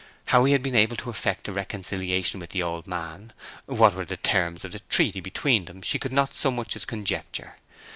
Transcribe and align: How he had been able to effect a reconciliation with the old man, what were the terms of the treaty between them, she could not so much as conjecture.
How 0.29 0.45
he 0.45 0.53
had 0.53 0.63
been 0.63 0.73
able 0.73 0.97
to 0.97 1.11
effect 1.11 1.47
a 1.47 1.53
reconciliation 1.53 2.39
with 2.39 2.49
the 2.49 2.63
old 2.63 2.87
man, 2.87 3.33
what 3.67 3.93
were 3.93 4.03
the 4.03 4.17
terms 4.17 4.65
of 4.65 4.71
the 4.71 4.79
treaty 4.89 5.19
between 5.19 5.65
them, 5.65 5.83
she 5.83 5.99
could 5.99 6.11
not 6.11 6.33
so 6.33 6.49
much 6.49 6.75
as 6.75 6.85
conjecture. 6.85 7.57